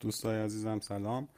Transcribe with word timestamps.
دوستای 0.00 0.42
عزیزم 0.42 0.80
سلام. 0.80 1.28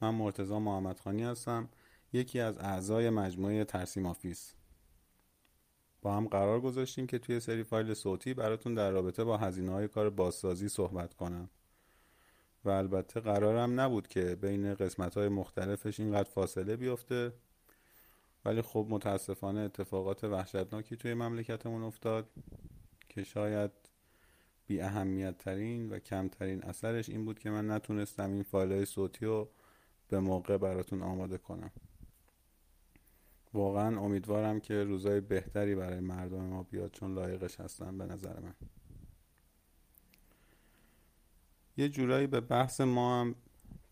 من 0.00 0.10
مرتضی 0.10 0.58
محمد 0.58 1.00
خانی 1.00 1.22
هستم. 1.22 1.68
یکی 2.12 2.40
از 2.40 2.58
اعضای 2.58 3.10
مجموعه 3.10 3.64
ترسیم 3.64 4.06
Office. 4.06 4.54
با 6.02 6.16
هم 6.16 6.28
قرار 6.28 6.60
گذاشتیم 6.60 7.06
که 7.06 7.18
توی 7.18 7.40
سری 7.40 7.62
فایل 7.62 7.94
صوتی 7.94 8.34
براتون 8.34 8.74
در 8.74 8.90
رابطه 8.90 9.24
با 9.24 9.36
هزینه 9.36 9.72
های 9.72 9.88
کار 9.88 10.10
بازسازی 10.10 10.68
صحبت 10.68 11.14
کنم. 11.14 11.50
و 12.64 12.70
البته 12.70 13.20
قرارم 13.20 13.80
نبود 13.80 14.08
که 14.08 14.34
بین 14.34 14.74
قسمت 14.74 15.16
های 15.16 15.28
مختلفش 15.28 16.00
اینقدر 16.00 16.30
فاصله 16.30 16.76
بیفته. 16.76 17.32
ولی 18.44 18.62
خب 18.62 18.86
متاسفانه 18.90 19.60
اتفاقات 19.60 20.24
وحشتناکی 20.24 20.96
توی 20.96 21.14
مملکتمون 21.14 21.82
افتاد 21.82 22.30
که 23.08 23.24
شاید 23.24 23.70
بی 24.66 24.80
اهمیت 24.80 25.38
ترین 25.38 25.88
و 25.90 25.98
کمترین 25.98 26.62
اثرش 26.62 27.08
این 27.08 27.24
بود 27.24 27.38
که 27.38 27.50
من 27.50 27.70
نتونستم 27.70 28.32
این 28.32 28.42
فایل 28.42 28.72
های 28.72 28.84
صوتی 28.84 29.26
رو 29.26 29.48
به 30.08 30.20
موقع 30.20 30.56
براتون 30.56 31.02
آماده 31.02 31.38
کنم. 31.38 31.70
واقعا 33.54 34.00
امیدوارم 34.00 34.60
که 34.60 34.84
روزای 34.84 35.20
بهتری 35.20 35.74
برای 35.74 36.00
مردم 36.00 36.44
ما 36.44 36.62
بیاد 36.62 36.90
چون 36.90 37.14
لایقش 37.14 37.60
هستن 37.60 37.98
به 37.98 38.06
نظر 38.06 38.40
من. 38.40 38.54
یه 41.76 41.88
جورایی 41.88 42.26
به 42.26 42.40
بحث 42.40 42.80
ما 42.80 43.20
هم 43.20 43.34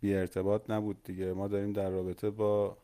بی 0.00 0.14
ارتباط 0.14 0.70
نبود 0.70 1.02
دیگه. 1.02 1.32
ما 1.32 1.48
داریم 1.48 1.72
در 1.72 1.90
رابطه 1.90 2.30
با 2.30 2.78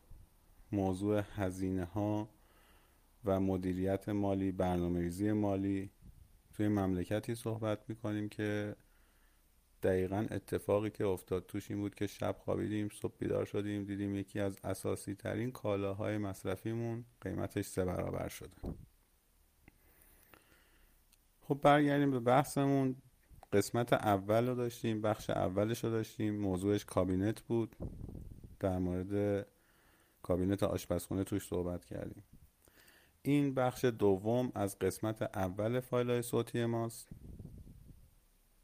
موضوع 0.71 1.23
هزینه 1.35 1.85
ها 1.85 2.29
و 3.25 3.39
مدیریت 3.39 4.09
مالی 4.09 4.51
برنامه 4.51 4.99
ریزی 4.99 5.31
مالی 5.31 5.91
توی 6.61 6.67
مملکتی 6.67 7.35
صحبت 7.35 7.89
می‌کنیم 7.89 8.29
که 8.29 8.75
دقیقا 9.83 10.27
اتفاقی 10.31 10.89
که 10.89 11.05
افتاد 11.05 11.45
توش 11.45 11.71
این 11.71 11.79
بود 11.79 11.95
که 11.95 12.07
شب 12.07 12.35
خوابیدیم 12.39 12.89
صبح 12.89 13.13
بیدار 13.17 13.45
شدیم 13.45 13.83
دیدیم 13.83 14.15
یکی 14.15 14.39
از 14.39 14.57
اساسی 14.63 15.15
ترین 15.15 15.51
کالاهای 15.51 16.17
مصرفیمون 16.17 17.05
قیمتش 17.21 17.65
سه 17.65 17.85
برابر 17.85 18.27
شده. 18.27 18.57
خب 21.41 21.59
برگردیم 21.61 22.11
به 22.11 22.19
بحثمون. 22.19 22.95
قسمت 23.53 23.93
اول 23.93 24.47
رو 24.47 24.55
داشتیم 24.55 25.01
بخش 25.01 25.29
اولش 25.29 25.83
رو 25.83 25.89
داشتیم. 25.89 26.35
موضوعش 26.35 26.85
کابینت 26.85 27.41
بود. 27.41 27.75
در 28.59 28.77
مورد 28.77 29.47
کابینت 30.23 30.63
آشپزخونه 30.63 31.23
توش 31.23 31.47
صحبت 31.47 31.85
کردیم. 31.85 32.23
این 33.23 33.53
بخش 33.53 33.85
دوم 33.85 34.51
از 34.55 34.79
قسمت 34.79 35.21
اول 35.21 35.79
فایل 35.79 36.09
های 36.09 36.21
صوتی 36.21 36.65
ماست. 36.65 37.09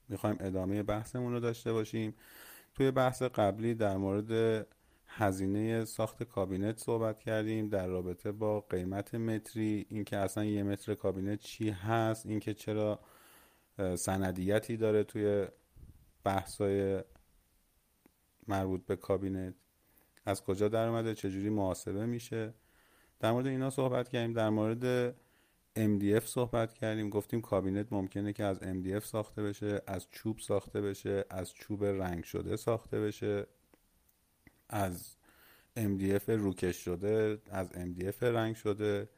می‌خوایم 0.09 0.37
ادامه 0.39 0.83
بحثمون 0.83 1.33
رو 1.33 1.39
داشته 1.39 1.73
باشیم. 1.73 2.15
توی 2.73 2.91
بحث 2.91 3.21
قبلی 3.21 3.75
در 3.75 3.97
مورد 3.97 4.67
هزینه 5.07 5.85
ساخت 5.85 6.23
کابینت 6.23 6.79
صحبت 6.79 7.19
کردیم 7.19 7.69
در 7.69 7.87
رابطه 7.87 8.31
با 8.31 8.61
قیمت 8.61 9.15
متری 9.15 9.85
اینکه 9.89 10.17
اصلا 10.17 10.45
یه 10.45 10.63
متر 10.63 10.95
کابینت 10.95 11.39
چی 11.39 11.69
هست 11.69 12.25
اینکه 12.25 12.53
چرا 12.53 12.99
سندیتی 13.95 14.77
داره 14.77 15.03
توی 15.03 15.47
بحثای 16.23 17.03
مربوط 18.47 18.85
به 18.85 18.95
کابینت. 18.95 19.53
از 20.25 20.43
کجا 20.43 20.67
در 20.67 20.87
اومده 20.87 21.15
چجوری 21.15 21.49
محاسبه 21.49 22.05
میشه. 22.05 22.53
در 23.19 23.31
مورد 23.31 23.47
اینا 23.47 23.69
صحبت 23.69 24.09
کردیم 24.09 24.33
در 24.33 24.49
مورد 24.49 25.15
MDF 25.77 26.25
صحبت 26.25 26.73
کردیم 26.73 27.09
گفتیم 27.09 27.41
کابینت 27.41 27.93
ممکنه 27.93 28.33
که 28.33 28.43
از 28.43 28.59
MDF 28.59 29.03
ساخته 29.05 29.43
بشه 29.43 29.81
از 29.87 30.07
چوب 30.11 30.39
ساخته 30.39 30.81
بشه 30.81 31.25
از 31.29 31.53
چوب 31.53 31.85
رنگ 31.85 32.23
شده 32.23 32.55
ساخته 32.55 32.99
بشه 32.99 33.47
از 34.69 35.17
MDF 35.77 36.29
روکش 36.29 36.75
شده 36.75 37.41
از 37.51 37.69
MDF 37.71 38.23
رنگ 38.23 38.55
شده. 38.55 39.09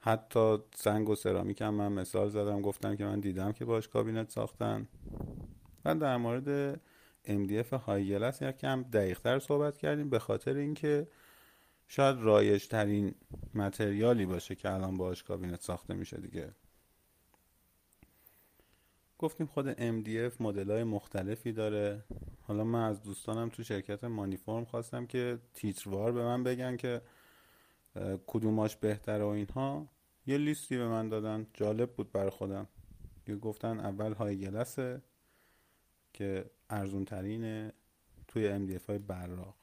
حتی 0.00 0.58
سنگ 0.74 1.08
و 1.08 1.14
سرامیک 1.14 1.60
هم 1.62 1.74
من 1.74 1.92
مثال 1.92 2.28
زدم 2.28 2.62
گفتم 2.62 2.96
که 2.96 3.04
من 3.04 3.20
دیدم 3.20 3.52
که 3.52 3.64
باش 3.64 3.88
کابینت 3.88 4.30
ساختن. 4.30 4.88
و 5.84 5.94
در 5.94 6.16
مورد 6.16 6.80
MDF 7.26 7.72
های 7.72 8.08
گلس 8.08 8.42
یکم 8.42 8.82
دقیقتر 8.82 9.38
صحبت 9.38 9.78
کردیم 9.78 10.10
به 10.10 10.18
خاطر 10.18 10.56
اینکه 10.56 11.08
شاید 11.88 12.16
رایج 12.20 12.68
ترین 12.68 13.14
متریالی 13.54 14.26
باشه 14.26 14.54
که 14.54 14.70
الان 14.70 14.96
باهاش 14.96 15.22
کابینت 15.22 15.62
ساخته 15.62 15.94
میشه 15.94 16.16
دیگه. 16.16 16.54
گفتیم 19.18 19.46
خود 19.46 19.72
MDF 19.72 20.40
مدل 20.40 20.70
های 20.70 20.84
مختلفی 20.84 21.52
داره. 21.52 22.04
حالا 22.42 22.64
من 22.64 22.82
از 22.82 23.02
دوستانم 23.02 23.48
تو 23.48 23.62
شرکت 23.62 24.04
مانیفورم 24.04 24.64
خواستم 24.64 25.06
که 25.06 25.38
تیتروار 25.54 26.12
به 26.12 26.24
من 26.24 26.44
بگن 26.44 26.76
که 26.76 27.02
کدوماش 28.26 28.76
بهتره 28.76 29.24
و 29.24 29.26
اینها. 29.26 29.88
یه 30.26 30.38
لیستی 30.38 30.76
به 30.76 30.88
من 30.88 31.08
دادن. 31.08 31.46
جالب 31.54 31.92
بود 31.92 32.12
برای 32.12 32.30
خودم. 32.30 32.68
یه 33.28 33.36
گفتن 33.36 33.80
اول 33.80 34.12
های 34.12 34.40
گلسه 34.40 35.02
که 36.12 36.50
ارزون 36.70 37.04
ترینه 37.04 37.72
توی 38.28 38.68
MDF 38.68 38.86
های 38.86 38.98
براق. 38.98 39.57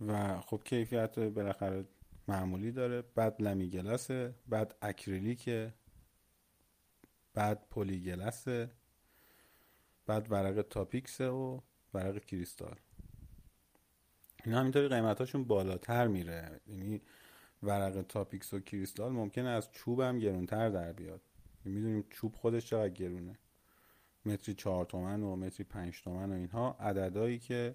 و 0.00 0.40
خب 0.40 0.60
کیفیت 0.64 1.18
بالاخره 1.18 1.84
معمولی 2.28 2.72
داره. 2.72 3.02
بعد 3.02 3.42
لمیگلسه 3.42 4.34
بعد 4.48 4.74
اکریلیکه 4.82 5.74
بعد 7.34 7.68
پلیگلسه 7.70 8.70
بعد 10.06 10.32
ورق 10.32 10.62
تاپیکسه 10.62 11.28
و 11.28 11.60
ورق 11.94 12.24
کریستال. 12.24 12.76
اینا 14.44 14.60
همینطوری 14.60 14.88
قیمتاشون 14.88 15.44
بالاتر 15.44 16.06
میره. 16.06 16.60
یعنی 16.66 17.00
ورق 17.62 18.02
تاپیکس 18.02 18.54
و 18.54 18.60
کریستال 18.60 19.12
ممکنه 19.12 19.48
از 19.48 19.72
چوب 19.72 20.00
هم 20.00 20.18
گرونتر 20.18 20.70
در 20.70 20.92
بیاد. 20.92 21.20
می‌دونیم 21.64 22.04
چوب 22.10 22.34
خودش 22.36 22.66
چقدر 22.66 22.88
گرونه. 22.88 23.38
متری 24.24 24.54
چهار 24.54 24.84
تومن 24.84 25.22
و 25.22 25.36
متری 25.36 25.64
پنج 25.64 26.02
تومن 26.02 26.32
و 26.32 26.34
اینها 26.34 26.76
عددهایی 26.80 27.38
که 27.38 27.74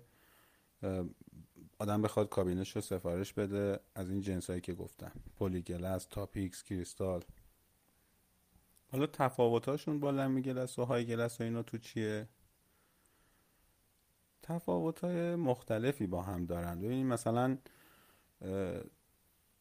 آدم 1.79 2.01
بخواد 2.01 2.29
کابینش 2.29 2.75
رو 2.75 2.81
سفارش 2.81 3.34
بده 3.34 3.79
از 3.95 4.09
این 4.09 4.22
جنس 4.22 4.50
هایی 4.50 4.62
که 4.62 4.73
گفتم. 4.73 5.12
Poly 5.38 5.68
Gloss 5.68 6.06
تاپیکس 6.06 6.63
کریستال. 6.63 7.23
حالا 8.91 9.07
تفاوتاشون 9.07 10.00
با 10.00 10.12
Lami 10.12 10.41
Gloss 10.41 10.79
و 10.79 10.85
high 10.85 11.06
gloss 11.06 11.41
و 11.41 11.44
اینا 11.44 11.63
تو 11.63 11.78
چیه؟ 11.78 12.28
تفاوت 14.41 15.00
های 15.00 15.35
مختلفی 15.35 16.07
با 16.07 16.22
هم 16.22 16.45
دارن. 16.45 16.79
ببینید 16.79 17.06
مثلا 17.06 17.57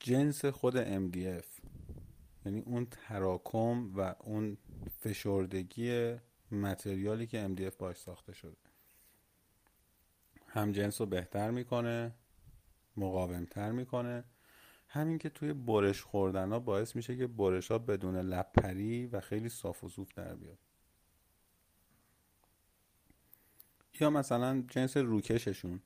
جنس 0.00 0.44
خود 0.44 0.84
MDF 0.84 1.46
یعنی 2.46 2.60
اون 2.60 2.86
تراکم 2.90 3.92
و 3.96 4.14
اون 4.18 4.56
فشردگی 5.00 6.16
متریالی 6.50 7.26
که 7.26 7.48
MDF 7.48 7.76
باش 7.78 7.96
ساخته 7.96 8.32
شده. 8.32 8.67
هم 10.48 10.72
جنس 10.72 11.00
رو 11.00 11.06
بهتر 11.06 11.50
می‌کنه 11.50 12.14
مقاومتر 12.96 13.72
می‌کنه. 13.72 14.24
همین 14.88 15.18
که 15.18 15.28
توی 15.28 15.52
برش 15.52 16.02
خوردن 16.02 16.52
ها 16.52 16.58
باعث 16.58 16.96
میشه 16.96 17.16
که 17.16 17.26
برش 17.26 17.70
ها 17.70 17.78
بدون 17.78 18.16
لپری 18.16 19.06
و 19.06 19.20
خیلی 19.20 19.48
صاف 19.48 19.84
و 19.84 19.88
صوف 19.88 20.14
در 20.14 20.34
بیاد. 20.34 20.58
یا 24.00 24.10
مثلا 24.10 24.64
جنس 24.68 24.96
روکششون. 24.96 25.80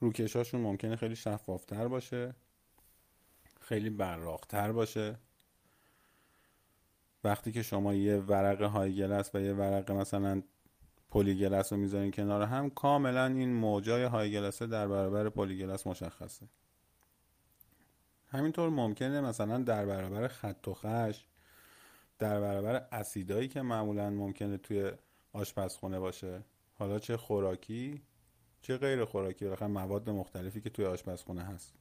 روکشاشون 0.00 0.60
ممکنه 0.60 0.96
خیلی 0.96 1.16
شفافتر 1.16 1.88
باشه 1.88 2.34
خیلی 3.60 3.90
براقتر 3.90 4.72
باشه. 4.72 5.18
وقتی 7.24 7.52
که 7.52 7.62
شما 7.62 7.94
یه 7.94 8.16
ورق 8.16 8.62
high 8.62 8.96
gloss 8.96 9.34
و 9.34 9.40
یه 9.40 9.52
ورق 9.52 9.90
مثلا 9.90 10.42
Poly 11.12 11.39
Gloss 11.39 11.72
رو 11.72 11.78
می‌ذارین 11.78 12.10
کنار 12.10 12.42
هم 12.42 12.70
کاملا 12.70 13.26
این 13.26 13.52
موجای 13.52 14.04
high 14.04 14.32
gloss 14.32 14.60
ه 14.60 14.66
در 14.66 14.88
برابر 14.88 15.28
Poly 15.28 15.54
Gloss 15.54 15.86
مشخصه. 15.86 16.46
همینطور 18.28 18.68
ممکنه 18.70 19.20
مثلا 19.20 19.58
در 19.58 19.86
برابر 19.86 20.28
خط 20.28 20.68
و 20.68 20.74
خش 20.74 21.26
در 22.18 22.40
برابر 22.40 22.86
اسیدایی 22.92 23.48
که 23.48 23.62
معمولا 23.62 24.10
ممکنه 24.10 24.56
توی 24.56 24.92
آشپزخونه 25.32 25.98
باشه. 25.98 26.42
حالا 26.78 26.98
چه 26.98 27.16
خوراکی 27.16 28.02
چه 28.62 28.76
غیر 28.76 29.04
خوراکی 29.04 29.44
بالاخره 29.44 29.68
مواد 29.68 30.10
مختلفی 30.10 30.60
که 30.60 30.70
توی 30.70 30.84
آشپزخونه 30.84 31.42
هست. 31.42 31.74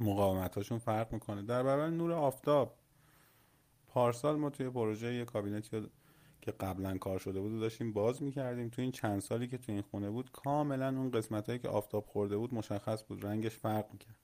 مقاومتاشون 0.00 0.78
فرق 0.78 1.12
می‌کنه. 1.12 1.42
در 1.42 1.62
برابر 1.62 1.90
نور 1.90 2.12
آفتاب 2.12 2.78
پارسال 3.88 4.36
ما 4.36 4.50
توی 4.50 4.70
پروژه 4.70 5.14
یه 5.14 5.24
کابینتی 5.24 5.88
که 6.40 6.50
قبلا 6.50 6.98
کار 6.98 7.18
شده 7.18 7.40
بود 7.40 7.52
و 7.52 7.60
داشتیم 7.60 7.92
باز 7.92 8.22
می‌کردیم. 8.22 8.68
تو 8.68 8.82
این 8.82 8.92
چند 8.92 9.20
سالی 9.20 9.48
که 9.48 9.58
تو 9.58 9.72
این 9.72 9.82
خونه 9.82 10.10
بود 10.10 10.30
کاملا 10.30 10.88
اون 10.88 11.10
قسمت 11.10 11.46
هایی 11.46 11.58
که 11.58 11.68
آفتاب 11.68 12.06
خورده 12.06 12.36
بود 12.36 12.54
مشخص 12.54 13.04
بود 13.04 13.26
رنگش 13.26 13.56
فرق 13.56 13.92
می‌کرد. 13.92 14.16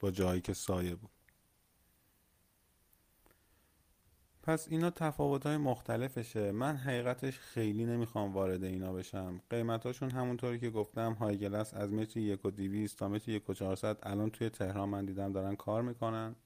با 0.00 0.10
جایی 0.10 0.40
که 0.40 0.54
سایه 0.54 0.94
بود. 0.94 1.10
پس 4.42 4.68
اینا 4.68 4.90
تفاوت 4.90 5.46
های 5.46 5.56
مختلفشه. 5.56 6.52
من 6.52 6.76
حقیقتش 6.76 7.38
خیلی 7.38 7.84
نمی‌خوام 7.84 8.32
وارد 8.32 8.64
اینا 8.64 8.92
بشم. 8.92 9.40
قیمتاشون 9.50 10.10
همونطوری 10.10 10.58
که 10.58 10.70
گفتم 10.70 11.12
high 11.12 11.38
gloss 11.38 11.74
از 11.74 11.92
متر 11.92 12.20
یک 12.20 12.44
و 12.44 12.50
دیویست 12.50 12.98
تا 12.98 13.08
متر 13.08 13.30
یک 13.30 13.50
و 13.50 13.54
چهارصد. 13.54 13.98
الان 14.02 14.30
توی 14.30 14.48
تهران 14.48 14.88
من 14.88 15.04
دیدم 15.04 15.32
دارن 15.32 15.56
کار 15.56 15.82
می‌کنن. 15.82 16.36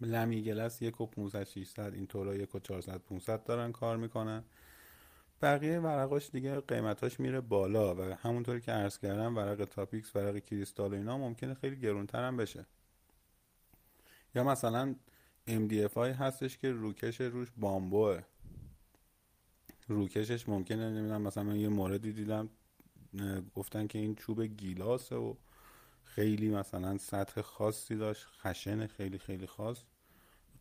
Lami 0.00 0.42
Gloss 0.42 0.82
یک 0.82 1.00
و 1.00 1.44
شیشصد 1.44 1.92
این 1.94 2.06
طورا 2.06 2.34
یک 2.34 2.54
و 2.54 2.58
چهارصد 2.58 2.96
پونصد 2.96 3.44
دارن 3.44 3.72
کار 3.72 3.96
می‌کنن. 3.96 4.44
بقیه 5.42 5.80
ورقاش 5.80 6.30
دیگه 6.30 6.60
قیمتاش 6.60 7.20
میره 7.20 7.40
بالا 7.40 7.94
و 7.94 8.00
همونطوری 8.02 8.60
که 8.60 8.72
عرض 8.72 8.98
کردم 8.98 9.36
ورق 9.36 9.64
تاپیکس 9.64 10.16
ورق 10.16 10.38
کریستال 10.38 10.92
و 10.92 10.96
اینا 10.96 11.18
ممکنه 11.18 11.54
خیلی 11.54 11.76
گرونتر 11.76 12.28
هم 12.28 12.36
بشه. 12.36 12.66
یا 14.34 14.44
مثلا 14.44 14.94
MDF 15.48 15.92
های 15.94 16.10
هستش 16.10 16.58
که 16.58 16.72
روکش 16.72 17.20
روش 17.20 17.48
بامبوه. 17.56 18.22
روکشش 19.88 20.48
ممکنه 20.48 20.90
نمی‌دونم 20.90 21.22
مثلا 21.22 21.42
من 21.42 21.56
یه 21.56 21.68
موردی 21.68 22.12
دیدم 22.12 22.48
گفتن 23.54 23.86
که 23.86 23.98
این 23.98 24.14
چوب 24.14 24.42
گیلاسه 24.42 25.16
و 25.16 25.34
خیلی 26.16 26.50
مثلا 26.50 26.98
سطح 26.98 27.40
خاصی 27.40 27.96
داشت 27.96 28.26
خشن 28.26 28.86
خیلی 28.86 29.18
خیلی 29.18 29.46
خاص. 29.46 29.82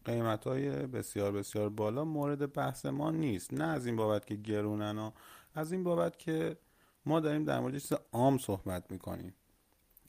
قیمت 0.05 0.47
های 0.47 0.69
بسیار 0.69 1.31
بسیار 1.31 1.69
بالا 1.69 2.05
مورد 2.05 2.53
بحث 2.53 2.85
ما 2.85 3.11
نیست. 3.11 3.53
نه 3.53 3.63
از 3.63 3.85
این 3.85 3.95
بابت 3.95 4.25
که 4.25 4.35
گرونن 4.35 4.97
ها 4.97 5.13
از 5.53 5.71
این 5.71 5.83
بابت 5.83 6.19
که 6.19 6.57
ما 7.05 7.19
داریم 7.19 7.43
در 7.43 7.59
مورد 7.59 7.77
چیز 7.77 7.93
عام 8.11 8.37
صحبت 8.37 8.91
می‌کنیم. 8.91 9.33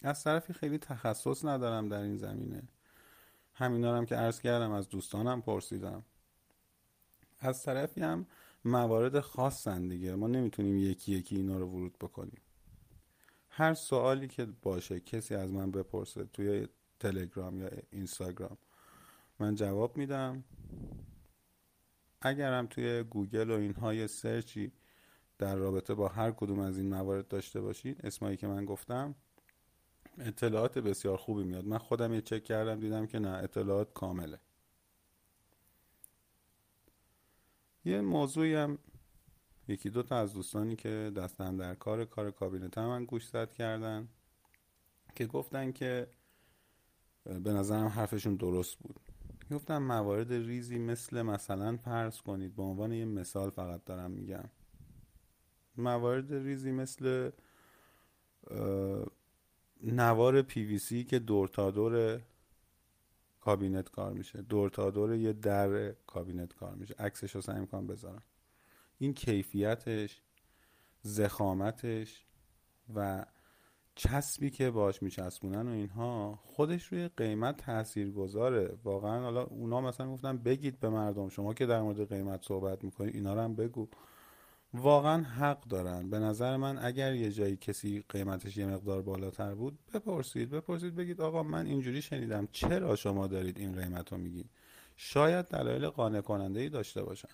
از 0.02 0.24
طرفی 0.24 0.52
خیلی 0.52 0.78
تخصص 0.78 1.44
ندارم 1.44 1.88
در 1.88 2.00
این 2.00 2.16
زمینه. 2.16 2.62
همینا 3.54 3.96
هم 3.96 4.06
که 4.06 4.14
عرض 4.14 4.40
کردم 4.40 4.70
از 4.70 4.88
دوستانم 4.88 5.42
پرسیدم. 5.42 6.02
از 7.38 7.62
طرفی 7.62 8.00
هم 8.00 8.26
موارد 8.64 9.20
خاصن 9.20 9.88
دیگه. 9.88 10.14
ما 10.14 10.26
نمی‌تونیم 10.26 10.78
یکی 10.78 11.12
یکی 11.12 11.36
اینا 11.36 11.58
رو 11.58 11.66
ورود 11.66 11.98
بکنیم. 11.98 12.40
هر 13.58 13.74
سوالی 13.74 14.28
که 14.28 14.46
باشه 14.62 15.00
کسی 15.00 15.34
از 15.34 15.52
من 15.52 15.70
بپرسه 15.70 16.24
توی 16.24 16.68
تلگرام 17.00 17.60
یا 17.60 17.70
اینستاگرام 17.90 18.58
من 19.38 19.54
جواب 19.54 19.96
میدم. 19.96 20.44
اگرم 22.20 22.66
توی 22.66 23.02
گوگل 23.02 23.50
و 23.50 23.54
اینها 23.54 24.06
سرچی 24.06 24.72
در 25.38 25.56
رابطه 25.56 25.94
با 25.94 26.08
هر 26.08 26.30
کدوم 26.30 26.58
از 26.58 26.78
این 26.78 26.88
موارد 26.88 27.28
داشته 27.28 27.60
باشید 27.60 28.06
اسمایی 28.06 28.36
که 28.36 28.46
من 28.46 28.64
گفتم 28.64 29.14
اطلاعات 30.18 30.78
بسیار 30.78 31.16
خوبی 31.16 31.44
میاد. 31.44 31.64
من 31.64 31.78
خودم 31.78 32.14
یه 32.14 32.20
چک 32.20 32.44
کردم 32.44 32.80
دیدم 32.80 33.06
که 33.06 33.18
نه 33.18 33.28
اطلاعات 33.28 33.92
کامله. 33.92 34.40
یه 37.84 38.00
موضوعی 38.00 38.54
هم 38.54 38.78
یکی 39.68 39.90
دو 39.90 40.02
تا 40.02 40.16
از 40.16 40.34
دوستانی 40.34 40.76
که 40.76 41.12
دستن 41.16 41.56
در 41.56 41.74
کار 41.74 42.04
کار 42.04 42.30
کابینت 42.30 42.78
هم 42.78 42.86
من 42.86 43.04
گوش 43.04 43.28
زد 43.28 43.52
کردن 43.52 44.08
که 45.14 45.26
گفتن 45.26 45.72
که 45.72 46.10
به 47.24 47.52
نظرم 47.52 47.86
حرفشون 47.86 48.36
درست 48.36 48.78
بود. 48.78 49.00
گفتم 49.50 49.78
موارد 49.78 50.32
ریزی 50.32 50.78
مثل 50.78 51.22
مثلا 51.22 51.76
فرض 51.76 52.20
کنید 52.20 52.56
به 52.56 52.62
عنوان 52.62 52.92
یه 52.92 53.04
مثال 53.04 53.50
فقط 53.50 53.84
دارم 53.84 54.10
میگم. 54.10 54.44
موارد 55.76 56.34
ریزی 56.34 56.72
مثل 56.72 57.30
نوار 59.82 60.42
پی 60.42 61.04
که 61.04 61.18
دور 61.18 61.48
تا 61.48 61.70
دور 61.70 62.20
کابینت 63.40 63.90
کار 63.90 64.12
میشه 64.12 64.42
دور 64.42 64.70
تا 64.70 64.90
دور 64.90 65.14
یه 65.14 65.32
در 65.32 65.92
کابینت 65.92 66.54
کار 66.54 66.74
میشه. 66.74 66.94
عکسش 66.98 67.34
رو 67.34 67.40
سعی 67.40 67.60
می‌کنم 67.60 67.86
بذارم. 67.86 68.22
این 68.98 69.14
کیفیتش 69.14 70.20
ضخامتش 71.02 72.24
و 72.94 73.26
چسبی 73.94 74.50
که 74.50 74.70
باش 74.70 75.02
میچسبونن 75.02 75.68
و 75.68 75.70
اینها 75.70 76.38
خودش 76.42 76.84
روی 76.84 77.08
قیمت 77.16 77.56
تاثیر 77.56 78.10
گذاره 78.10 78.78
واقعا 78.84 79.20
حالا 79.20 79.42
اونا 79.42 79.80
مثلا 79.80 80.12
گفتن 80.12 80.36
بگید 80.38 80.80
به 80.80 80.88
مردم 80.88 81.28
شما 81.28 81.54
که 81.54 81.66
در 81.66 81.80
مورد 81.80 82.08
قیمت 82.08 82.44
صحبت 82.44 82.84
می‌کنید 82.84 83.14
اینا 83.14 83.34
رو 83.34 83.40
هم 83.40 83.54
بگو. 83.56 83.88
واقعا 84.74 85.22
حق 85.22 85.64
دارن. 85.64 86.10
به 86.10 86.18
نظر 86.18 86.56
من 86.56 86.78
اگر 86.78 87.14
یه 87.14 87.30
جایی 87.30 87.56
کسی 87.56 88.04
قیمتش 88.08 88.56
یه 88.56 88.66
مقدار 88.66 89.02
بالاتر 89.02 89.54
بود 89.54 89.78
بپرسید. 89.94 90.50
بپرسید 90.50 90.94
بگید 90.94 91.20
آقا 91.20 91.42
من 91.42 91.66
اینجوری 91.66 92.02
شنیدم 92.02 92.48
چرا 92.52 92.96
شما 92.96 93.26
دارید 93.26 93.58
این 93.58 93.72
قیمت 93.72 94.12
رو 94.12 94.18
میگید 94.18 94.50
شاید 94.96 95.46
دلایل 95.46 95.88
قانع 95.88 96.20
کننده 96.20 96.60
ای 96.60 96.68
داشته 96.68 97.02
باشن. 97.02 97.28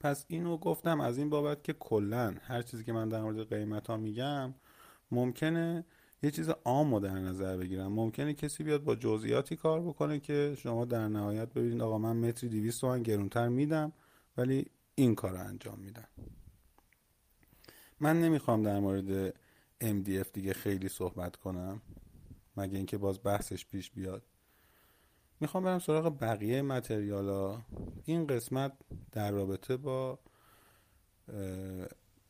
پس 0.00 0.24
اینو 0.28 0.56
گفتم 0.56 1.00
از 1.00 1.18
این 1.18 1.30
بابت 1.30 1.64
که 1.64 1.72
کلا 1.72 2.34
هر 2.42 2.62
چیزی 2.62 2.84
که 2.84 2.92
من 2.92 3.08
در 3.08 3.22
مورد 3.22 3.48
قیمت 3.48 3.86
ها 3.86 3.96
میگم 3.96 4.54
ممکنه 5.10 5.84
یه 6.22 6.30
چیز 6.30 6.48
عام 6.48 6.98
در 6.98 7.14
نظر 7.14 7.56
بگیرم. 7.56 7.92
ممکنه 7.92 8.34
کسی 8.34 8.64
بیاد 8.64 8.84
با 8.84 8.94
جزئیاتی 8.94 9.56
کار 9.56 9.80
بکنه 9.80 10.20
که 10.20 10.54
شما 10.58 10.84
در 10.84 11.08
نهایت 11.08 11.54
ببینید 11.54 11.80
آقا 11.82 11.98
من 11.98 12.16
متری 12.16 12.50
200 12.50 12.80
تومن 12.80 13.02
گرونتر 13.02 13.48
میدم 13.48 13.92
ولی 14.36 14.66
این 14.94 15.14
کار 15.14 15.32
رو 15.32 15.38
انجام 15.38 15.78
میدن 15.78 16.06
من 18.00 18.20
نمی‌خوام 18.20 18.62
در 18.62 18.80
مورد 18.80 19.34
MDF 19.80 20.30
دیگه 20.32 20.52
خیلی 20.52 20.88
صحبت 20.88 21.36
کنم 21.36 21.82
مگه 22.56 22.76
اینکه 22.76 22.98
باز 22.98 23.20
بحثش 23.24 23.66
پیش 23.66 23.90
بیاد. 23.90 24.22
می‌خوام 25.40 25.64
برم 25.64 25.78
سراغ 25.78 26.18
بقیه 26.20 26.62
متریالا. 26.62 27.62
این 28.04 28.26
قسمت 28.26 28.72
در 29.12 29.30
رابطه 29.30 29.76
با 29.76 30.18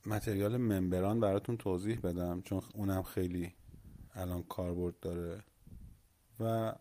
متریال 0.06 0.56
ممبران 0.56 1.20
براتون 1.20 1.56
توضیح 1.56 2.00
بدم 2.00 2.42
چون 2.42 2.62
اونم 2.74 3.02
خیلی 3.02 3.54
الان 4.14 4.42
کاربرد 4.42 5.00
داره. 5.00 5.44
و 6.40 6.74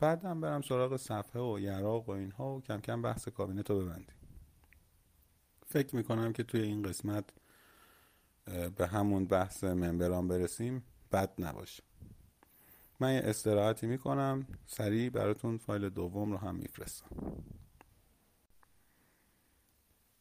بعدم 0.00 0.40
برم 0.40 0.62
سراغ 0.62 0.96
صفحه 0.96 1.42
و 1.42 1.58
یراق 1.60 2.08
و 2.08 2.12
اینها 2.12 2.56
و 2.56 2.60
کم 2.60 2.80
کم 2.80 3.02
بحث 3.02 3.28
کابینت 3.28 3.70
رو 3.70 3.80
ببندیم. 3.80 4.16
فکر 5.66 5.96
می‌کنم 5.96 6.32
که 6.32 6.42
توی 6.42 6.60
این 6.60 6.82
قسمت 6.82 7.24
به 8.76 8.86
همون 8.86 9.24
بحث 9.24 9.64
ممبران 9.64 10.28
برسیم 10.28 10.84
بد 11.12 11.32
نباشه. 11.38 11.82
من 13.00 13.14
یه 13.14 13.20
استراحتی 13.24 13.86
می‌کنم 13.86 14.46
سریع 14.66 15.10
براتون 15.10 15.58
فایل 15.58 15.88
دوم 15.88 16.32
رو 16.32 16.38
هم 16.38 16.54
میفرستم. 16.54 17.42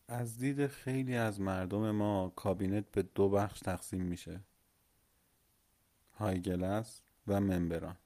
از 0.08 0.38
دید 0.38 0.68
خیلی 0.68 1.16
از 1.16 1.42
مردم 1.42 1.92
ما 1.92 2.34
کابینت 2.36 2.92
به 2.92 3.02
دو 3.02 3.30
بخش 3.30 3.60
تقسیم 3.60 4.02
میشه. 4.02 4.44
های 6.14 6.42
گلس 6.42 7.02
و 7.28 7.42
ممبران. 7.42 7.98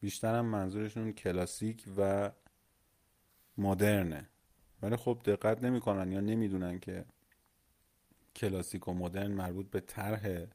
بیشترم 0.00 0.46
منظورشون 0.46 1.12
کلاسیک 1.12 1.84
و 1.96 2.32
مدرنه. 3.58 4.28
ولی 4.82 4.96
خب 4.96 5.20
دقت 5.24 5.64
نمی‌کنن 5.64 6.12
یا 6.12 6.20
نمی‌دونن 6.20 6.80
که 6.80 7.04
کلاسیک 8.36 8.88
و 8.88 8.94
مدرن 8.94 9.30
مربوط 9.30 9.70
به 9.70 9.80
طرح 9.80 10.46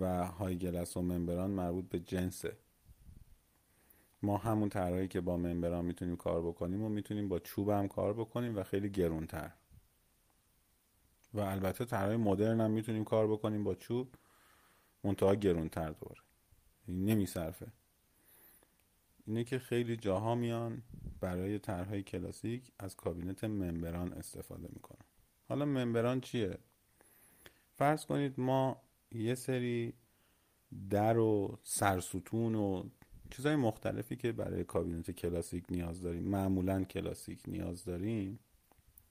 و 0.00 0.26
های 0.26 0.58
گلس 0.58 0.96
و 0.96 1.02
ممبران 1.02 1.50
مربوط 1.50 1.88
به 1.88 2.00
جنسه 2.00 2.56
ما 4.22 4.36
همون 4.36 4.68
طرحی 4.68 5.08
که 5.08 5.20
با 5.20 5.36
ممبران 5.36 5.84
می‌تونیم 5.84 6.16
کار 6.16 6.42
بکنیم 6.42 6.82
و 6.82 6.88
می‌تونیم 6.88 7.28
با 7.28 7.38
چوب 7.38 7.68
هم 7.68 7.88
کار 7.88 8.12
بکنیم 8.12 8.56
و 8.56 8.62
خیلی 8.62 8.90
گرونتر. 8.90 9.50
و 11.34 11.40
البته 11.40 11.84
طرحهای 11.84 12.16
مدرن 12.16 12.60
هم 12.60 12.70
می‌تونیم 12.70 13.04
کار 13.04 13.26
بکنیم 13.26 13.64
با 13.64 13.74
چوب 13.74 14.14
منتها 15.04 15.34
گرونتر 15.34 15.90
دوره 15.90 16.20
نمیصرفه. 16.88 17.66
اینه 19.26 19.44
که 19.44 19.58
خیلی 19.58 19.96
جاها 19.96 20.34
میان 20.34 20.82
برای 21.20 21.58
طرحهای 21.58 22.02
کلاسیک 22.02 22.72
از 22.78 22.96
کابینت 22.96 23.44
ممبران 23.44 24.12
استفاده 24.12 24.68
می‌کنن. 24.72 25.06
حالا 25.48 25.64
ممبران 25.64 26.20
چیه؟ 26.20 26.58
فرض 27.74 28.06
کنید 28.06 28.40
ما 28.40 28.82
یه 29.12 29.34
سری 29.34 29.92
در 30.90 31.18
و 31.18 31.58
سرستون 31.64 32.54
و 32.54 32.84
چیزهای 33.30 33.56
مختلفی 33.56 34.16
که 34.16 34.32
برای 34.32 34.64
کابینت 34.64 35.10
کلاسیک 35.10 35.64
نیاز 35.70 36.02
داریم. 36.02 36.22
معمولا 36.22 36.84
کلاسیک 36.84 37.42
نیاز 37.46 37.84
داریم. 37.84 38.38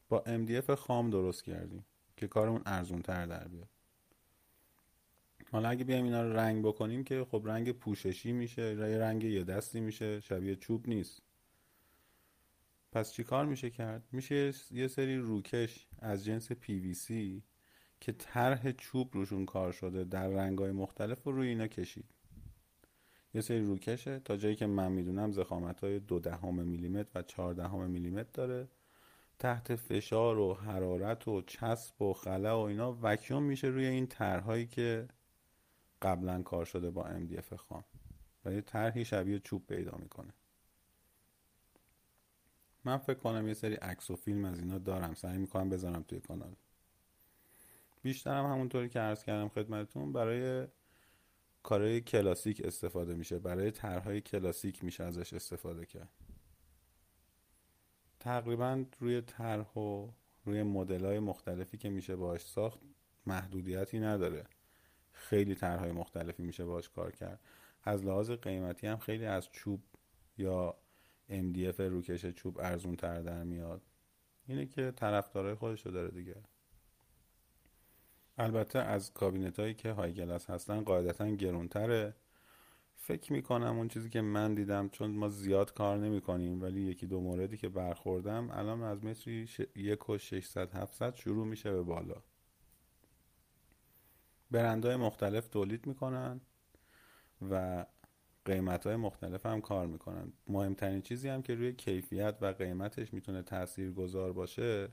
با 0.09 0.23
MDF 0.27 0.69
خام 0.69 1.09
درست 1.09 1.43
کردیم 1.43 1.85
که 2.17 2.27
کارمون 2.27 2.61
ارزون 2.65 3.01
تر 3.01 3.25
در 3.25 3.47
بیاد. 3.47 3.69
حالا 5.51 5.69
اگه 5.69 5.83
بیایم 5.83 6.05
اینا 6.05 6.23
رو 6.23 6.33
رنگ 6.33 6.65
بکنیم 6.65 7.03
که 7.03 7.25
خب 7.31 7.41
رنگ 7.45 7.71
پوششی 7.71 8.31
میشه 8.31 8.61
رنگ 8.79 9.23
یه 9.23 9.43
دستی 9.43 9.79
میشه 9.79 10.19
شبیه 10.19 10.55
چوب 10.55 10.89
نیست. 10.89 11.21
پس 12.91 13.11
چی 13.11 13.23
کار 13.23 13.45
میشه 13.45 13.69
کرد؟ 13.69 14.03
میشه 14.11 14.53
یه 14.71 14.87
سری 14.87 15.17
روکش 15.17 15.87
از 15.99 16.25
جنس 16.25 16.51
PVC 16.51 17.13
که 18.01 18.11
طرح 18.11 18.71
چوب 18.71 19.09
روشون 19.13 19.45
کار 19.45 19.71
شده 19.71 20.03
در 20.03 20.27
رنگای 20.27 20.71
مختلف 20.71 21.23
رو 21.23 21.31
روی 21.31 21.47
اینا 21.47 21.67
کشید. 21.67 22.05
یه 23.33 23.41
سری 23.41 23.65
روکشه 23.65 24.19
تا 24.19 24.37
جایی 24.37 24.55
که 24.55 24.67
من 24.67 24.91
می‌دونم 24.91 25.31
زخامت 25.31 25.83
های 25.83 25.99
دو 25.99 26.19
دهم 26.19 26.63
میلیمتر 26.63 27.09
و 27.15 27.21
چهار 27.21 27.53
دهم 27.53 27.89
میلیمتر 27.89 28.29
داره. 28.33 28.67
تحت 29.39 29.75
فشار 29.75 30.37
و 30.37 30.53
حرارت 30.53 31.27
و 31.27 31.41
چسب 31.41 32.01
و 32.01 32.13
خلا 32.13 32.63
و 32.63 32.67
اینا 32.67 32.97
وکیوم 33.01 33.43
میشه 33.43 33.67
روی 33.67 33.85
این 33.85 34.07
طرحهایی 34.07 34.67
که 34.67 35.07
قبلا 36.01 36.41
کار 36.41 36.65
شده 36.65 36.89
با 36.91 37.03
MDF 37.03 37.53
خام. 37.53 37.83
و 38.45 38.53
یه 38.53 38.61
طرحی 38.61 39.05
شبیه 39.05 39.39
چوب 39.39 39.67
پیدا 39.67 39.97
می‌کنه. 39.97 40.33
من 42.85 42.97
فکر 42.97 43.19
کنم 43.19 43.47
یه 43.47 43.53
سری 43.53 43.75
عکس 43.75 44.11
و 44.11 44.15
فیلم 44.15 44.45
از 44.45 44.59
اینا 44.59 44.77
دارم. 44.77 45.13
سعی 45.13 45.37
می‌کنم 45.37 45.69
بذارم 45.69 46.03
توی 46.03 46.19
کانال. 46.19 46.55
بیشترم 48.01 48.45
همونطوری 48.45 48.89
که 48.89 48.99
عرض 48.99 49.23
کردم 49.23 49.49
خدمتتون 49.49 50.13
برای 50.13 50.67
کارهای 51.63 52.01
کلاسیک 52.01 52.61
استفاده 52.65 53.15
میشه. 53.15 53.39
برای 53.39 53.71
طرحهای 53.71 54.21
کلاسیک 54.21 54.83
میشه 54.83 55.03
ازش 55.03 55.33
استفاده 55.33 55.85
کرد. 55.85 56.09
تقریبا 58.19 58.85
روی 58.99 59.21
طرح 59.21 59.77
و 59.77 60.07
روی 60.45 60.63
مدل 60.63 61.05
های 61.05 61.19
مختلفی 61.19 61.77
که 61.77 61.89
میشه 61.89 62.15
باش 62.15 62.41
ساخت 62.41 62.79
محدودیتی 63.25 63.99
نداره. 63.99 64.45
خیلی 65.11 65.55
طرحهای 65.55 65.91
مختلفی 65.91 66.43
میشه 66.43 66.65
باش 66.65 66.89
کار 66.89 67.11
کرد. 67.11 67.39
از 67.83 68.05
لحاظ 68.05 68.31
قیمتی 68.31 68.87
هم 68.87 68.97
خیلی 68.97 69.25
از 69.25 69.49
چوب 69.51 69.83
یا 70.37 70.75
MDF 71.29 71.79
روکش 71.79 72.25
چوب 72.25 72.59
ارزون 72.59 72.95
تر 72.95 73.21
در 73.21 73.43
میاد. 73.43 73.81
اینه 74.47 74.65
که 74.65 74.91
طرفدارای 74.91 75.55
خودش 75.55 75.85
رو 75.85 75.91
داره 75.91 76.11
دیگه. 76.11 76.35
البته 78.39 78.79
از 78.79 79.13
کابینت 79.13 79.59
هایی 79.59 79.73
که 79.73 79.91
های 79.91 80.13
گلاس 80.13 80.49
هستن 80.49 80.83
قاعدتا 80.83 81.27
گرونتره. 81.29 82.15
فکر 82.95 83.33
می‌کنم 83.33 83.77
اون 83.77 83.87
چیزی 83.87 84.09
که 84.09 84.21
من 84.21 84.53
دیدم 84.53 84.89
چون 84.89 85.11
ما 85.11 85.29
زیاد 85.29 85.73
کار 85.73 85.97
نمی 85.97 86.21
کنیم 86.21 86.61
ولی 86.61 86.81
یکی 86.81 87.07
دو 87.07 87.21
موردی 87.21 87.57
که 87.57 87.69
برخوردم 87.69 88.49
الان 88.51 88.83
از 88.83 89.03
متری 89.03 89.47
ش... 89.47 89.61
یک 89.75 90.09
و 90.09 90.17
600 90.17 90.75
700 90.75 91.15
شروع 91.15 91.47
میشه 91.47 91.71
به 91.71 91.81
بالا. 91.81 92.15
برندهای 94.51 94.95
مختلف 94.95 95.47
تولید 95.47 95.87
می‌کنن 95.87 96.41
و 97.51 97.85
قیمت 98.45 98.87
های 98.87 98.95
مختلف 98.95 99.45
هم 99.45 99.61
کار 99.61 99.87
می‌کنن. 99.87 100.33
مهمترین 100.47 101.01
چیزی 101.01 101.29
هم 101.29 101.41
که 101.41 101.55
روی 101.55 101.73
کیفیت 101.73 102.37
و 102.41 102.45
قیمتش 102.45 103.13
می‌تونه 103.13 103.41
تأثیر 103.41 103.91
گذار 103.91 104.33
باشه 104.33 104.89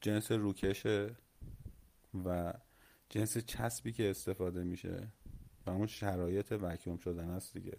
جنس 0.00 0.32
روکشه. 0.32 1.16
و 2.24 2.54
جنس 3.08 3.38
چسبی 3.38 3.92
که 3.92 4.10
استفاده 4.10 4.64
میشه 4.64 5.08
و 5.66 5.70
اون 5.70 5.86
شرایط 5.86 6.52
وکیوم 6.52 6.96
شدن 6.96 7.30
است 7.30 7.54
دیگه. 7.54 7.76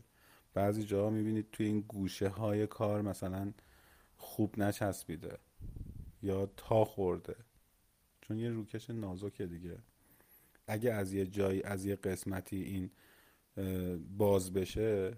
بعضی 0.53 0.83
جاها 0.83 1.09
می‌بینید 1.09 1.51
توی 1.51 1.65
این 1.65 1.79
گوشه 1.79 2.27
های 2.27 2.67
کار 2.67 3.01
مثلا 3.01 3.53
خوب 4.17 4.59
نچسبیده 4.59 5.37
یا 6.21 6.45
تا 6.45 6.85
خورده. 6.85 7.35
چون 8.21 8.37
یه 8.37 8.49
روکش 8.49 8.89
نازکه 8.89 9.45
دیگه. 9.45 9.77
اگه 10.67 10.93
از 10.93 11.13
یه 11.13 11.25
جایی 11.25 11.63
از 11.63 11.85
یه 11.85 11.95
قسمتی 11.95 12.63
این 12.63 12.91
باز 14.17 14.53
بشه 14.53 15.17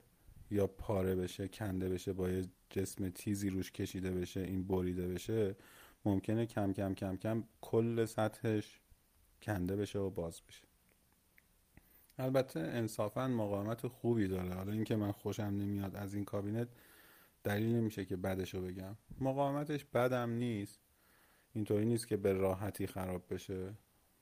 یا 0.51 0.67
پاره 0.67 1.15
بشه 1.15 1.47
کنده 1.47 1.89
بشه 1.89 2.13
با 2.13 2.29
یه 2.29 2.45
جسم 2.69 3.09
تیزی 3.09 3.49
روش 3.49 3.71
کشیده 3.71 4.11
بشه 4.11 4.39
این 4.39 4.67
بریده 4.67 5.07
بشه 5.07 5.55
ممکنه 6.05 6.45
کم 6.45 6.73
کم 6.73 6.93
کم 6.93 7.17
کم 7.17 7.43
کل 7.61 8.05
سطحش 8.05 8.79
کنده 9.41 9.75
بشه 9.75 9.99
و 9.99 10.09
باز 10.09 10.41
بشه. 10.47 10.63
البته 12.17 12.59
انصافا 12.59 13.27
مقاومت 13.27 13.87
خوبی 13.87 14.27
داره. 14.27 14.53
حالا 14.53 14.71
اینکه 14.71 14.95
من 14.95 15.11
خوشم 15.11 15.43
نمیاد 15.43 15.95
از 15.95 16.13
این 16.13 16.25
کابینت 16.25 16.67
دلیل 17.43 17.75
نمیشه 17.75 18.05
که 18.05 18.15
بدشو 18.15 18.61
بگم. 18.61 18.95
مقاومتش 19.21 19.85
بدم 19.85 20.29
نیست. 20.29 20.79
اینطوری 21.53 21.85
نیست 21.85 22.07
که 22.07 22.17
به 22.17 22.33
راحتی 22.33 22.87
خراب 22.87 23.33
بشه. 23.33 23.73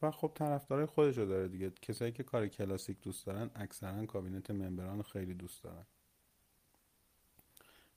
و 0.01 0.11
خب 0.11 0.31
طرفدارای 0.35 0.85
خودشو 0.85 1.25
داره 1.25 1.47
دیگه. 1.47 1.71
کسایی 1.81 2.11
که 2.11 2.23
کار 2.23 2.47
کلاسیک 2.47 3.01
دوست 3.01 3.25
دارن 3.25 3.49
اکثرا 3.55 4.05
کابینت 4.05 4.51
ممبران 4.51 5.01
خیلی 5.01 5.33
دوست 5.33 5.63
دارن. 5.63 5.85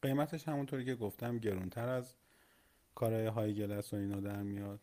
قیمتش 0.02 0.48
همونطوری 0.48 0.84
که 0.84 0.94
گفتم 0.94 1.38
گرونتر 1.38 1.88
از 1.88 2.14
کارهای 2.94 3.26
های 3.26 3.54
گلس 3.54 3.92
و 3.92 3.96
اینا 3.96 4.20
در 4.20 4.42
میاد. 4.42 4.80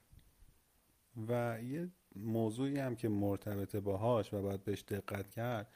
و 1.27 1.61
یه 1.61 1.89
موضوعی 2.23 2.79
هم 2.79 2.95
که 2.95 3.09
مرتبطه 3.09 3.79
باهاش 3.79 4.33
و 4.33 4.41
باید 4.41 4.63
بهش 4.63 4.81
دقت 4.81 5.29
کرد 5.29 5.73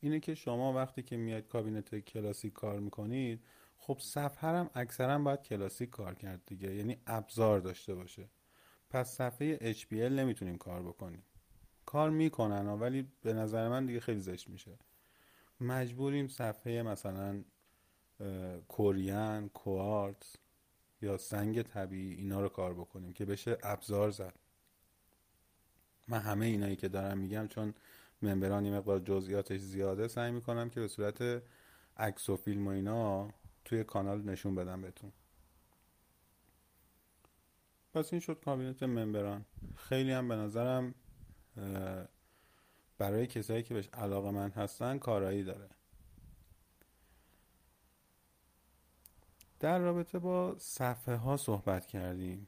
اینه 0.00 0.20
که 0.20 0.34
شما 0.34 0.72
وقتی 0.72 1.02
که 1.02 1.16
میاد 1.16 1.46
کابینت 1.46 1.94
کلاسیک 1.94 2.52
کار 2.52 2.80
می‌کنید 2.80 3.44
خب 3.78 3.98
صفحه 4.00 4.50
هم 4.50 4.70
اکثرا 4.74 5.18
باید 5.18 5.42
کلاسیک 5.42 5.90
کار 5.90 6.14
کرد 6.14 6.42
دیگه 6.46 6.74
یعنی 6.74 6.96
ابزار 7.06 7.60
داشته 7.60 7.94
باشه. 7.94 8.28
پس 8.90 9.16
صفحه 9.16 9.72
HPL 9.72 9.92
نمی‌تونیم 9.92 10.58
کار 10.58 10.82
بکنیم. 10.82 11.22
کار 11.86 12.10
می‌کنن 12.10 12.68
ولی 12.68 13.08
به 13.22 13.32
نظر 13.32 13.68
من 13.68 13.86
دیگه 13.86 14.00
خیلی 14.00 14.20
زشت 14.20 14.48
میشه. 14.48 14.78
مجبوریم 15.60 16.28
صفحه 16.28 16.82
مثلا 16.82 17.44
کوریان 18.68 19.48
کوارتز 19.48 20.36
یا 21.02 21.16
سنگ 21.16 21.62
طبیعی 21.62 22.14
اینا 22.14 22.40
رو 22.40 22.48
کار 22.48 22.74
بکنیم 22.74 23.12
که 23.12 23.24
بشه 23.24 23.58
ابزار 23.62 24.10
زد. 24.10 24.34
من 26.08 26.18
همه 26.18 26.46
اینایی 26.46 26.76
که 26.76 26.88
دارم 26.88 27.18
میگم 27.18 27.48
چون 27.48 27.74
ممبران 28.22 28.66
یه 28.66 28.72
مقدار 28.72 28.98
جزئیاتش 28.98 29.60
زیاده 29.60 30.08
سعی 30.08 30.32
می‌کنم 30.32 30.70
که 30.70 30.80
به 30.80 30.88
صورت 30.88 31.42
عکس 31.96 32.28
و 32.28 32.36
فیلم 32.36 32.66
و 32.66 32.70
اینا 32.70 33.30
توی 33.64 33.84
کانال 33.84 34.22
نشون 34.22 34.54
بدم 34.54 34.82
بهتون. 34.82 35.12
پس 37.94 38.12
این 38.12 38.20
شد 38.20 38.40
کابینت 38.44 38.82
ممبران. 38.82 39.44
خیلی 39.76 40.12
هم 40.12 40.28
به 40.28 40.36
نظرم 40.36 40.94
برای 42.98 43.26
کسایی 43.26 43.62
که 43.62 43.74
بهش 43.74 43.88
علاقه 43.92 44.30
من 44.30 44.50
هستن 44.50 44.98
کارایی 44.98 45.44
داره. 45.44 45.68
در 49.60 49.78
رابطه 49.78 50.18
با 50.18 50.56
صفحه 50.58 51.16
ها 51.16 51.36
صحبت 51.36 51.86
کردیم 51.86 52.46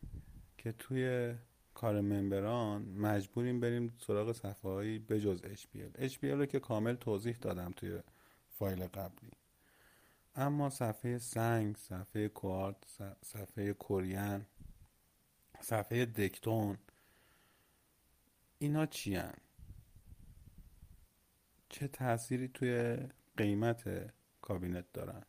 که 0.58 0.72
توی 0.72 1.34
کار 1.74 2.00
ممبران 2.00 2.82
مجبوریم 2.82 3.60
بریم 3.60 3.92
سراغ 3.98 4.32
صفحه 4.32 4.70
هایی 4.70 4.98
بجز 4.98 5.42
HPL 5.42 6.10
HPL 6.10 6.24
رو 6.24 6.46
که 6.46 6.60
کامل 6.60 6.94
توضیح 6.94 7.36
دادم 7.40 7.72
توی 7.76 8.00
فایل 8.48 8.86
قبلی. 8.86 9.30
اما 10.34 10.70
صفحه 10.70 11.18
سنگ 11.18 11.76
صفحه 11.76 12.28
کوارت 12.28 12.76
صفحه 13.24 13.72
کوریان 13.72 14.46
صفحه 15.60 16.06
دکتون 16.06 16.78
اینا 18.58 18.86
چی 18.86 19.14
هن؟ 19.14 19.34
چه 21.68 21.88
تأثیری 21.88 22.48
توی 22.48 22.96
قیمت 23.36 24.12
کابینت 24.42 24.92
دارن 24.92 25.22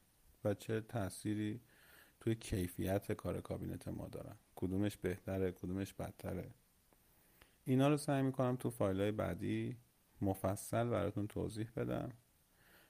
و 0.43 0.53
چه 0.53 0.81
تأثیری 0.81 1.61
توی 2.19 2.35
کیفیت 2.35 3.11
کار 3.11 3.41
کابینت 3.41 3.87
ما 3.87 4.07
دارن؟ 4.07 4.35
کدومش 4.61 4.97
بهتره 4.97 5.51
کدومش 5.51 5.93
بدتره. 5.93 6.49
اینا 7.65 7.87
رو 7.87 7.97
سعی 7.97 8.21
می‌کنم 8.21 8.55
تو 8.55 8.69
فایل 8.69 9.01
های 9.01 9.11
بعدی 9.11 9.77
مفصل 10.21 10.89
براتون 10.89 11.27
توضیح 11.27 11.67
بدم. 11.75 12.11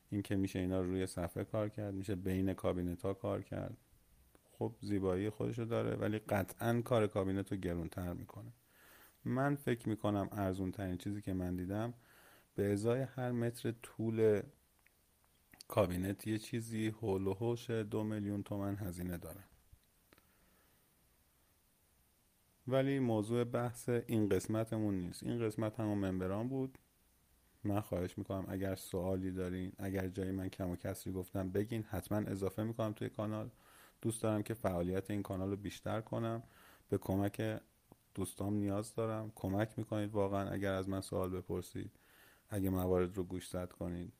اینکه 0.10 0.36
میشه 0.36 0.60
اینا 0.60 0.82
رو 0.82 0.88
روی 0.88 1.08
صفحه 1.08 1.44
کار 1.44 1.70
کرد 1.70 1.94
میشه 1.94 2.16
بین 2.16 2.54
کابینت 2.54 3.01
ها 3.01 3.13
کار 3.13 3.42
کرد. 3.42 3.78
خب 4.51 4.75
زیبایی 4.82 5.30
خودشو 5.30 5.63
داره 5.63 5.96
ولی 5.96 6.20
قطعا 6.20 6.82
کار 6.82 7.08
کابینت 7.08 7.51
رو 7.51 7.58
گرونتر 7.58 8.13
می‌کنه. 8.13 8.51
من 9.25 9.56
فکر 9.56 9.90
می‌کنم 9.90 10.30
ارزون 10.32 10.72
ترین 10.72 10.98
چیزی 10.98 11.22
که 11.22 11.34
من 11.34 11.56
دیدم 11.56 11.94
به 12.56 12.74
ازای 12.74 13.01
هر 13.01 13.32
متر 13.32 13.72
طول 13.72 14.42
کابینت 15.68 16.28
یه 16.28 16.38
چیزی 16.38 16.88
هول 16.88 17.28
و 17.28 17.34
هوش 17.34 17.70
دو 17.70 18.04
میلیون 18.04 18.44
تومن 18.44 18.75
هزینه 18.75 19.18
داره. 19.18 19.44
ولی 22.68 23.00
موضوع 23.00 23.44
بحث 23.44 23.89
این 23.89 24.30
قسمتمون 24.30 24.96
نیست. 24.96 25.24
این 25.24 25.39
قسمت 25.39 25.80
همون 25.80 25.98
ممبران 25.98 26.48
بود. 26.48 26.77
من 27.63 27.80
خواهش 27.80 28.18
می‌کنم 28.18 28.46
اگر 28.48 28.75
سوالی 28.75 29.32
دارین 29.32 29.72
اگر 29.77 30.08
جایی 30.08 30.32
من 30.32 30.50
کم 30.50 30.70
و 30.70 30.75
کسری 30.75 31.13
گفتم 31.13 31.50
بگین 31.50 31.84
حتما 31.84 32.18
اضافه 32.18 32.63
می‌کنم 32.63 32.94
توی 32.94 33.10
کانال. 33.10 33.50
دوست 34.01 34.24
دارم 34.24 34.44
که 34.44 34.53
فعالیت 34.53 35.12
این 35.12 35.24
کانال 35.24 35.50
رو 35.50 35.56
بیشتر 35.56 36.01
کنم. 36.01 36.44
به 36.89 36.98
کمک 36.98 37.62
دوستام 38.13 38.53
نیاز 38.53 38.96
دارم. 38.96 39.32
کمک 39.36 39.74
می‌کنید 39.77 40.12
واقعا 40.12 40.50
اگر 40.50 40.74
از 40.74 40.89
من 40.89 41.01
سوال 41.01 41.30
بپرسید. 41.30 41.91
اگه 42.50 42.70
موارد 42.70 43.18
رو 43.18 43.24
گوش 43.24 43.50
زد 43.50 43.72
کنید. 43.72 44.13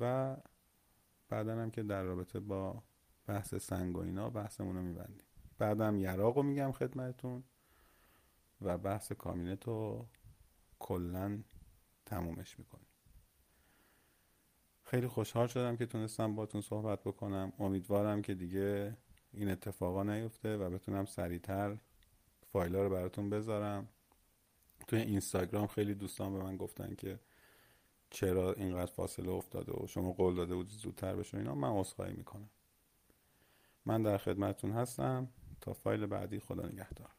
و 0.00 0.36
بعدا 1.28 1.52
هم 1.52 1.70
که 1.70 1.82
در 1.82 2.02
رابطه 2.02 2.40
با 2.40 2.82
بحث 3.26 3.54
سنگ 3.54 3.96
و 3.96 4.00
اینا 4.00 4.30
بحثمون 4.30 4.76
رو 4.76 4.82
میبندیم. 4.82 5.26
بعدم 5.58 5.98
یراق 5.98 6.36
رو 6.36 6.42
میگم 6.42 6.72
خدمتون 6.72 7.44
و 8.60 8.78
بحث 8.78 9.12
کامینت 9.12 9.64
رو 9.64 10.06
کلا 10.78 11.42
تمومش 12.06 12.58
می‌کنیم. 12.58 12.86
خیلی 14.82 15.08
خوشحال 15.08 15.46
شدم 15.46 15.76
که 15.76 15.86
تونستم 15.86 16.34
باتون 16.34 16.60
صحبت 16.60 17.00
بکنم. 17.00 17.52
امیدوارم 17.58 18.22
که 18.22 18.34
دیگه 18.34 18.96
این 19.32 19.50
اتفاقا 19.50 20.02
نیفته 20.02 20.56
و 20.56 20.70
بتونم 20.70 21.04
سریعتر 21.04 21.76
فایل 22.52 22.76
رو 22.76 22.90
براتون 22.90 23.30
بذارم. 23.30 23.88
توی 24.86 25.00
اینستاگرام 25.00 25.66
خیلی 25.66 25.94
دوستان 25.94 26.32
به 26.32 26.42
من 26.44 26.56
گفتن 26.56 26.94
که 26.94 27.20
چرا 28.10 28.52
اینقدر 28.52 28.92
فاصله 28.92 29.30
افتاده 29.30 29.72
و 29.72 29.86
شما 29.86 30.12
قول 30.12 30.34
داده 30.34 30.54
بودی 30.54 30.74
زودتر 30.74 31.16
بشه 31.16 31.38
اینا. 31.38 31.54
من 31.54 31.68
عذرخواهی 31.68 32.12
می‌کنم. 32.12 32.50
من 33.84 34.02
در 34.02 34.18
خدمتتون 34.18 34.72
هستم. 34.72 35.28
تا 35.60 35.72
فایل 35.72 36.06
بعدی 36.06 36.40
خدا 36.40 36.66
نگهدار. 36.66 37.10